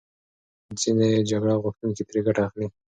ځینې 0.79 1.07
جګړه 1.29 1.53
غوښتونکي 1.63 2.03
ترې 2.09 2.19
ګټه 2.27 2.41
اخلي. 2.47 2.67